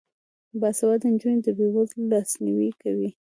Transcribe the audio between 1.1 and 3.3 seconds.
نجونې د بې وزلو لاسنیوی کوي.